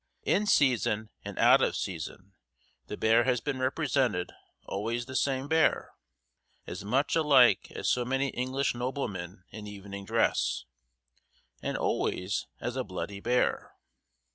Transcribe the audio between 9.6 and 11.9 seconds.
evening dress," and